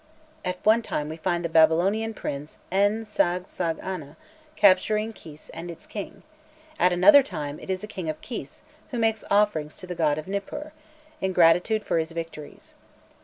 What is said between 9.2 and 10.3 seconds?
offerings to the god of